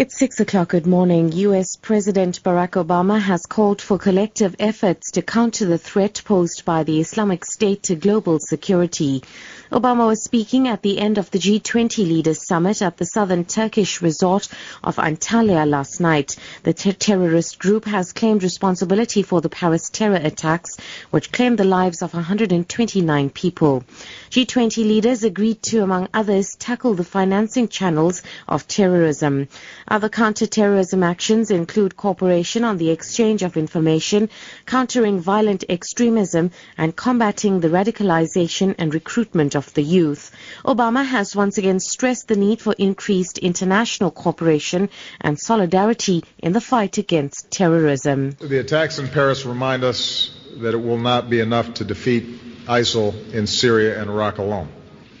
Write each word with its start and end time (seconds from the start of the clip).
It's 0.00 0.18
six 0.18 0.40
o'clock. 0.40 0.70
Good 0.70 0.86
morning. 0.86 1.30
U.S. 1.30 1.76
President 1.76 2.42
Barack 2.42 2.82
Obama 2.82 3.20
has 3.20 3.44
called 3.44 3.82
for 3.82 3.98
collective 3.98 4.56
efforts 4.58 5.10
to 5.10 5.20
counter 5.20 5.66
the 5.66 5.76
threat 5.76 6.22
posed 6.24 6.64
by 6.64 6.84
the 6.84 7.00
Islamic 7.00 7.44
State 7.44 7.82
to 7.82 7.96
global 7.96 8.38
security. 8.40 9.22
Obama 9.70 10.06
was 10.06 10.24
speaking 10.24 10.68
at 10.68 10.80
the 10.80 10.98
end 10.98 11.18
of 11.18 11.30
the 11.30 11.38
G20 11.38 11.98
Leaders 11.98 12.46
Summit 12.46 12.80
at 12.80 12.96
the 12.96 13.04
southern 13.04 13.44
Turkish 13.44 14.00
resort 14.00 14.48
of 14.82 14.96
Antalya 14.96 15.68
last 15.68 16.00
night. 16.00 16.34
The 16.62 16.72
ter- 16.72 16.92
terrorist 16.92 17.58
group 17.58 17.84
has 17.84 18.14
claimed 18.14 18.42
responsibility 18.42 19.22
for 19.22 19.42
the 19.42 19.50
Paris 19.50 19.90
terror 19.90 20.16
attacks, 20.20 20.78
which 21.10 21.30
claimed 21.30 21.58
the 21.58 21.64
lives 21.64 22.00
of 22.00 22.14
129 22.14 23.28
people. 23.30 23.84
G20 24.30 24.78
leaders 24.78 25.24
agreed 25.24 25.62
to, 25.64 25.82
among 25.82 26.08
others, 26.14 26.56
tackle 26.58 26.94
the 26.94 27.04
financing 27.04 27.68
channels 27.68 28.22
of 28.48 28.66
terrorism. 28.66 29.46
Other 29.90 30.08
counter-terrorism 30.08 31.02
actions 31.02 31.50
include 31.50 31.96
cooperation 31.96 32.62
on 32.62 32.76
the 32.76 32.90
exchange 32.90 33.42
of 33.42 33.56
information, 33.56 34.30
countering 34.64 35.18
violent 35.18 35.64
extremism, 35.68 36.52
and 36.78 36.94
combating 36.94 37.58
the 37.58 37.70
radicalization 37.70 38.76
and 38.78 38.94
recruitment 38.94 39.56
of 39.56 39.74
the 39.74 39.82
youth. 39.82 40.30
Obama 40.64 41.04
has 41.04 41.34
once 41.34 41.58
again 41.58 41.80
stressed 41.80 42.28
the 42.28 42.36
need 42.36 42.60
for 42.60 42.72
increased 42.78 43.38
international 43.38 44.12
cooperation 44.12 44.88
and 45.20 45.40
solidarity 45.40 46.22
in 46.38 46.52
the 46.52 46.60
fight 46.60 46.96
against 46.96 47.50
terrorism. 47.50 48.30
The 48.38 48.60
attacks 48.60 49.00
in 49.00 49.08
Paris 49.08 49.44
remind 49.44 49.82
us 49.82 50.30
that 50.58 50.72
it 50.72 50.80
will 50.80 50.98
not 50.98 51.28
be 51.28 51.40
enough 51.40 51.74
to 51.74 51.84
defeat 51.84 52.66
ISIL 52.66 53.34
in 53.34 53.48
Syria 53.48 54.00
and 54.00 54.08
Iraq 54.08 54.38
alone. 54.38 54.68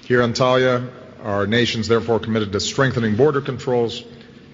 Here 0.04 0.22
in 0.22 0.32
Antalya, 0.32 0.88
our 1.24 1.48
nations 1.48 1.88
therefore 1.88 2.20
committed 2.20 2.52
to 2.52 2.60
strengthening 2.60 3.16
border 3.16 3.40
controls, 3.40 4.04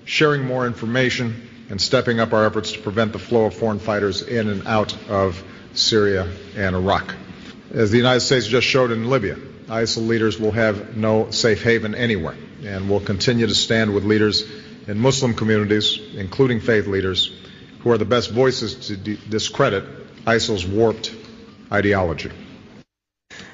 sharing 0.06 0.44
more 0.46 0.66
information, 0.66 1.48
and 1.68 1.80
stepping 1.80 2.20
up 2.20 2.32
our 2.32 2.46
efforts 2.46 2.72
to 2.72 2.80
prevent 2.80 3.12
the 3.12 3.18
flow 3.18 3.46
of 3.46 3.54
foreign 3.54 3.80
fighters 3.80 4.22
in 4.22 4.48
and 4.48 4.66
out 4.66 4.96
of 5.08 5.42
Syria 5.74 6.28
and 6.56 6.74
Iraq. 6.74 7.14
As 7.72 7.90
the 7.90 7.98
United 7.98 8.20
States 8.20 8.46
just 8.46 8.66
showed 8.66 8.92
in 8.92 9.10
Libya, 9.10 9.36
ISIL 9.68 10.06
leaders 10.06 10.38
will 10.38 10.52
have 10.52 10.96
no 10.96 11.30
safe 11.32 11.62
haven 11.62 11.94
anywhere 11.94 12.36
and 12.64 12.88
will 12.88 13.00
continue 13.00 13.46
to 13.48 13.54
stand 13.54 13.92
with 13.92 14.04
leaders 14.04 14.48
in 14.86 14.98
Muslim 14.98 15.34
communities, 15.34 15.98
including 16.14 16.60
faith 16.60 16.86
leaders, 16.86 17.32
who 17.80 17.90
are 17.90 17.98
the 17.98 18.04
best 18.04 18.30
voices 18.30 18.86
to 18.86 18.96
discredit 18.96 19.84
ISIL's 20.24 20.64
warped 20.64 21.14
ideology. 21.72 22.30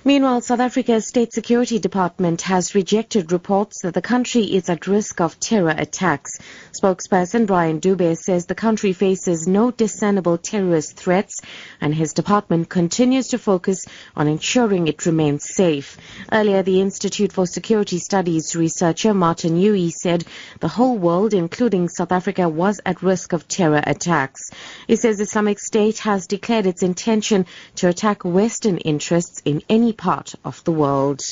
Meanwhile, 0.05 0.41
South 0.41 0.59
Africa's 0.59 1.07
State 1.07 1.33
Security 1.33 1.79
Department 1.79 2.43
has 2.43 2.75
rejected 2.75 3.31
reports 3.31 3.83
that 3.83 3.95
the 3.95 4.03
country 4.03 4.43
is 4.43 4.69
at 4.69 4.89
risk 4.89 5.21
of 5.21 5.39
terror 5.39 5.73
attacks. 5.79 6.41
Spokesperson 6.73 7.47
Brian 7.47 7.81
Dube 7.81 8.17
says 8.17 8.47
the 8.47 8.57
country 8.57 8.93
faces 8.95 9.47
no 9.47 9.71
discernible 9.71 10.39
terrorist 10.39 10.97
threats 10.97 11.41
and 11.81 11.95
his 11.95 12.15
department 12.15 12.69
continues 12.69 13.29
to 13.29 13.39
focus 13.39 13.85
on 14.17 14.27
ensuring 14.27 14.89
it 14.89 15.07
remains 15.07 15.49
safe. 15.49 15.97
Earlier, 16.33 16.65
the 16.65 16.81
Institute 16.81 17.33
for 17.33 17.47
Security 17.47 18.01
Studies 18.01 18.57
researcher 18.57 19.15
Martin 19.15 19.57
Ewi 19.57 19.93
said 19.93 20.25
the 20.59 20.67
whole 20.67 20.99
world, 20.99 21.33
including 21.33 21.89
South 21.89 22.11
Africa, 22.11 22.49
was 22.49 22.81
at 22.85 23.05
risk 23.05 23.33
of 23.33 23.47
terror 23.47 23.83
attacks. 23.87 24.51
He 24.89 24.97
says 24.97 25.21
Islamic 25.21 25.61
State 25.61 25.99
has 25.99 26.27
declared 26.27 26.67
its 26.67 26.83
intention 26.83 27.47
to 27.77 27.89
attack 27.89 28.25
Western 28.25 28.79
interests 28.79 29.41
in 29.45 29.63
any 29.69 29.92
part 29.93 30.35
of 30.45 30.63
the 30.65 30.73
world. 30.73 31.23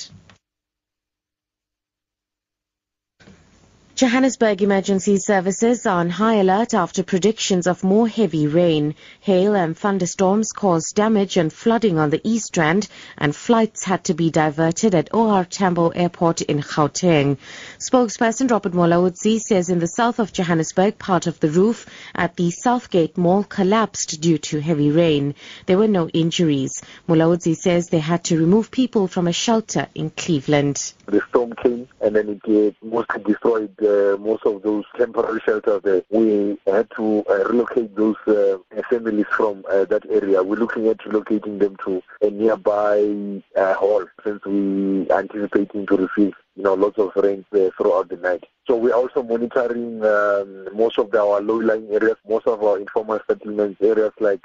Johannesburg 4.01 4.63
emergency 4.63 5.19
services 5.19 5.85
are 5.85 6.01
on 6.01 6.09
high 6.09 6.37
alert 6.37 6.73
after 6.73 7.03
predictions 7.03 7.67
of 7.67 7.85
more 7.85 8.09
heavy 8.09 8.47
rain. 8.47 8.95
Hail 9.21 9.55
and 9.55 9.77
thunderstorms 9.77 10.53
caused 10.53 10.95
damage 10.95 11.37
and 11.37 11.53
flooding 11.53 11.99
on 11.99 12.09
the 12.09 12.23
East 12.25 12.57
Rand 12.57 12.89
and 13.19 13.37
flights 13.37 13.85
had 13.85 14.05
to 14.05 14.15
be 14.15 14.31
diverted 14.31 14.95
at 14.95 15.13
OR 15.13 15.45
Tambo 15.45 15.91
Airport 15.91 16.41
in 16.41 16.63
Gauteng. 16.63 17.37
Spokesperson 17.79 18.51
Robert 18.51 18.73
Mulaudzi 18.73 19.39
says 19.39 19.69
in 19.69 19.81
the 19.81 19.87
south 19.87 20.19
of 20.19 20.33
Johannesburg, 20.33 20.97
part 20.97 21.27
of 21.27 21.39
the 21.41 21.51
roof 21.51 21.85
at 22.15 22.37
the 22.37 22.51
Southgate 22.51 23.19
Mall 23.19 23.45
collapsed 23.45 24.23
due 24.23 24.39
to 24.39 24.63
heavy 24.63 24.91
rain. 24.91 25.35
There 25.67 25.77
were 25.77 25.89
no 25.89 26.09
injuries. 26.09 26.83
Mulaudzi 27.07 27.55
says 27.55 27.89
they 27.89 27.99
had 27.99 28.25
to 28.25 28.39
remove 28.39 28.71
people 28.71 29.09
from 29.09 29.27
a 29.27 29.35
shelter 29.35 29.89
in 29.95 30.09
Cleveland. 30.09 30.95
The 31.05 31.21
storm 31.29 31.53
came 31.63 31.87
and 32.01 32.17
then 32.17 32.41
it 32.47 32.75
uh, 32.83 32.87
mostly 32.87 33.23
destroyed 33.25 33.75
uh, 33.83 33.90
most 34.19 34.45
of 34.45 34.63
those 34.63 34.85
temporary 34.97 35.41
shelters. 35.45 36.03
We 36.11 36.59
had 36.67 36.89
to 36.97 37.25
uh, 37.29 37.45
relocate 37.49 37.95
those 37.97 38.17
uh, 38.27 38.59
families 38.89 39.27
from 39.31 39.65
uh, 39.71 39.85
that 39.87 40.05
area. 40.11 40.43
We're 40.43 40.57
looking 40.57 40.89
at 40.89 40.99
relocating 40.99 41.59
them 41.59 41.77
to 41.85 42.03
a 42.23 42.31
nearby 42.31 43.43
uh, 43.57 43.75
hall 43.75 44.05
since 44.25 44.45
we 44.45 45.09
are 45.11 45.21
anticipating 45.21 45.87
to 45.87 45.97
receive 45.97 46.35
you 46.57 46.63
know, 46.65 46.75
lots 46.75 46.99
of 46.99 47.13
rain 47.17 47.45
throughout 47.51 48.09
the 48.09 48.17
night. 48.17 48.45
So 48.67 48.77
we're 48.77 48.95
also 48.95 49.23
monitoring 49.23 50.05
um, 50.05 50.69
most 50.77 50.99
of 50.99 51.11
the, 51.11 51.21
our 51.21 51.41
low-lying 51.41 51.89
areas, 51.91 52.17
most 52.29 52.47
of 52.47 52.63
our 52.63 52.79
informal 52.79 53.21
settlements 53.27 53.81
areas 53.81 54.13
like 54.21 54.45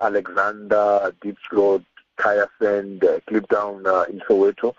Alexander, 0.00 1.14
Deep 1.22 1.36
Slot, 1.48 1.82
Kya 2.18 2.48
Sand, 2.60 3.00
Kliptown 3.28 4.08
in 4.08 4.20
Soweto. 4.20 4.74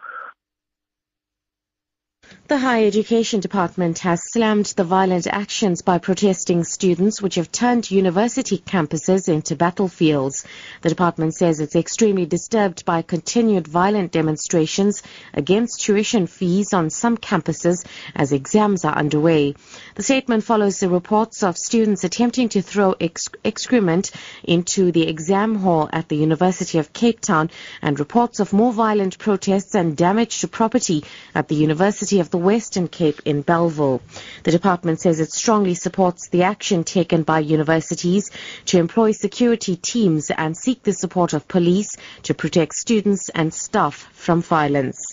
The 2.51 2.57
Higher 2.57 2.85
Education 2.85 3.39
Department 3.39 3.99
has 3.99 4.29
slammed 4.29 4.73
the 4.75 4.83
violent 4.83 5.25
actions 5.25 5.81
by 5.81 5.99
protesting 5.99 6.65
students 6.65 7.21
which 7.21 7.35
have 7.35 7.49
turned 7.49 7.89
university 7.89 8.57
campuses 8.57 9.29
into 9.29 9.55
battlefields. 9.55 10.43
The 10.81 10.89
department 10.89 11.33
says 11.33 11.61
it's 11.61 11.77
extremely 11.77 12.25
disturbed 12.25 12.83
by 12.83 13.03
continued 13.03 13.69
violent 13.69 14.11
demonstrations 14.11 15.01
against 15.33 15.79
tuition 15.79 16.27
fees 16.27 16.73
on 16.73 16.89
some 16.89 17.17
campuses 17.17 17.85
as 18.15 18.33
exams 18.33 18.83
are 18.83 18.97
underway. 18.97 19.55
The 19.95 20.03
statement 20.03 20.43
follows 20.43 20.77
the 20.77 20.89
reports 20.89 21.43
of 21.43 21.57
students 21.57 22.03
attempting 22.03 22.49
to 22.49 22.61
throw 22.61 22.95
exc- 22.99 23.37
excrement 23.45 24.11
into 24.43 24.91
the 24.91 25.07
exam 25.07 25.55
hall 25.55 25.89
at 25.93 26.09
the 26.09 26.17
University 26.17 26.79
of 26.79 26.91
Cape 26.91 27.21
Town 27.21 27.49
and 27.81 27.97
reports 27.97 28.41
of 28.41 28.51
more 28.51 28.73
violent 28.73 29.17
protests 29.19 29.73
and 29.73 29.95
damage 29.95 30.41
to 30.41 30.49
property 30.49 31.05
at 31.33 31.47
the 31.47 31.55
University 31.55 32.19
of 32.19 32.29
the 32.29 32.40
Western 32.41 32.87
Cape 32.87 33.21
in 33.25 33.41
Bellville. 33.41 34.01
The 34.43 34.51
department 34.51 34.99
says 34.99 35.19
it 35.19 35.31
strongly 35.31 35.73
supports 35.73 36.29
the 36.29 36.43
action 36.43 36.83
taken 36.83 37.23
by 37.23 37.39
universities 37.39 38.29
to 38.65 38.77
employ 38.77 39.11
security 39.11 39.75
teams 39.75 40.29
and 40.31 40.55
seek 40.57 40.83
the 40.83 40.93
support 40.93 41.33
of 41.33 41.47
police 41.47 41.95
to 42.23 42.33
protect 42.33 42.75
students 42.75 43.29
and 43.29 43.53
staff 43.53 44.09
from 44.13 44.41
violence. 44.41 45.10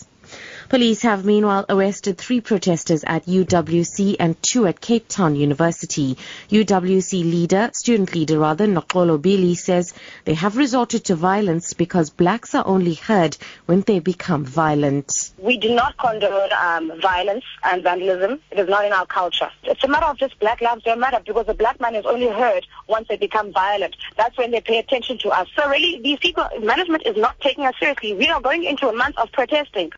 Police 0.69 1.01
have 1.01 1.25
meanwhile 1.25 1.65
arrested 1.67 2.19
three 2.19 2.41
protesters 2.41 3.03
at 3.03 3.25
UWC 3.25 4.17
and 4.19 4.39
two 4.43 4.67
at 4.67 4.79
Cape 4.79 5.07
Town 5.07 5.35
University. 5.35 6.15
UWC 6.51 7.23
leader, 7.23 7.71
student 7.73 8.13
leader 8.13 8.37
rather, 8.37 8.67
Nokolo 8.67 9.19
Billy 9.19 9.55
says 9.55 9.95
they 10.25 10.35
have 10.35 10.57
resorted 10.57 11.05
to 11.05 11.15
violence 11.15 11.73
because 11.73 12.11
blacks 12.11 12.53
are 12.53 12.67
only 12.67 12.93
heard 12.93 13.35
when 13.65 13.81
they 13.81 13.97
become 13.97 14.45
violent. 14.45 15.31
We 15.39 15.57
do 15.57 15.73
not 15.73 15.97
condone 15.97 16.51
um, 16.53 17.01
violence 17.01 17.45
and 17.63 17.81
vandalism. 17.81 18.39
It 18.51 18.59
is 18.59 18.69
not 18.69 18.85
in 18.85 18.93
our 18.93 19.07
culture. 19.07 19.49
It's 19.63 19.83
a 19.83 19.87
matter 19.87 20.05
of 20.05 20.19
just 20.19 20.39
black 20.39 20.61
lives 20.61 20.83
don't 20.83 20.99
matter 20.99 21.19
because 21.25 21.45
a 21.47 21.55
black 21.55 21.81
man 21.81 21.95
is 21.95 22.05
only 22.05 22.29
heard 22.29 22.67
once 22.85 23.07
they 23.07 23.17
become 23.17 23.51
violent. 23.51 23.95
That's 24.17 24.37
when 24.37 24.51
they 24.51 24.61
pay 24.61 24.77
attention 24.77 25.17
to 25.23 25.29
us. 25.29 25.47
So 25.55 25.67
really, 25.67 25.99
these 25.99 26.19
people, 26.19 26.47
management 26.61 27.07
is 27.07 27.17
not 27.17 27.39
taking 27.41 27.65
us 27.65 27.73
seriously. 27.79 28.13
We 28.13 28.27
are 28.27 28.39
going 28.39 28.65
into 28.65 28.87
a 28.87 28.93
month 28.93 29.17
of 29.17 29.31
protesting. 29.31 29.91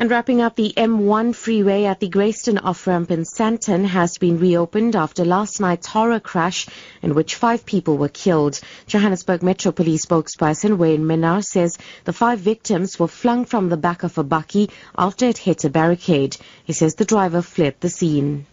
And 0.00 0.12
wrapping 0.12 0.40
up, 0.40 0.54
the 0.54 0.72
M1 0.76 1.34
freeway 1.34 1.82
at 1.82 1.98
the 1.98 2.08
Grayston 2.08 2.60
off-ramp 2.62 3.10
in 3.10 3.24
Sandton 3.24 3.84
has 3.84 4.16
been 4.16 4.38
reopened 4.38 4.94
after 4.94 5.24
last 5.24 5.60
night's 5.60 5.88
horror 5.88 6.20
crash 6.20 6.68
in 7.02 7.16
which 7.16 7.34
five 7.34 7.66
people 7.66 7.98
were 7.98 8.08
killed. 8.08 8.60
Johannesburg 8.86 9.42
Metro 9.42 9.72
Police 9.72 10.06
spokesperson 10.06 10.76
Wayne 10.76 11.04
Minnaar 11.04 11.44
says 11.44 11.78
the 12.04 12.12
five 12.12 12.38
victims 12.38 12.96
were 12.96 13.08
flung 13.08 13.44
from 13.44 13.70
the 13.70 13.76
back 13.76 14.04
of 14.04 14.16
a 14.18 14.22
bakkie 14.22 14.70
after 14.96 15.26
it 15.26 15.38
hit 15.38 15.64
a 15.64 15.68
barricade. 15.68 16.36
He 16.62 16.74
says 16.74 16.94
the 16.94 17.04
driver 17.04 17.42
fled 17.42 17.74
the 17.80 17.90
scene. 17.90 18.46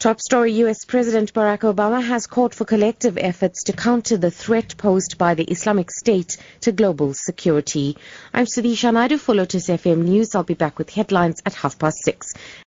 Top 0.00 0.18
story 0.18 0.52
U.S. 0.64 0.86
President 0.86 1.34
Barack 1.34 1.58
Obama 1.58 2.02
has 2.02 2.26
called 2.26 2.54
for 2.54 2.64
collective 2.64 3.18
efforts 3.18 3.64
to 3.64 3.74
counter 3.74 4.16
the 4.16 4.30
threat 4.30 4.74
posed 4.78 5.18
by 5.18 5.34
the 5.34 5.44
Islamic 5.44 5.90
State 5.90 6.38
to 6.62 6.72
global 6.72 7.12
security. 7.12 7.98
I'm 8.32 8.46
Sudisha 8.46 8.94
Naidu 8.94 9.18
for 9.18 9.34
Lotus 9.34 9.68
FM 9.68 10.04
News. 10.04 10.34
I'll 10.34 10.42
be 10.42 10.54
back 10.54 10.78
with 10.78 10.88
headlines 10.88 11.42
at 11.44 11.52
half 11.52 11.78
past 11.78 11.98
six. 12.02 12.32